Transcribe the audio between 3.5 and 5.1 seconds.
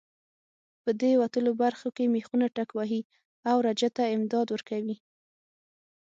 رجه ته امتداد ورکوي.